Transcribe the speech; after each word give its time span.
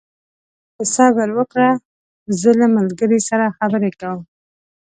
ته 0.75 0.83
صبر 0.95 1.27
وکړه، 1.37 1.69
زه 2.39 2.49
له 2.59 2.67
ملګري 2.75 3.19
سره 3.29 3.45
خبرې 3.57 3.91
کوم. 3.99 4.21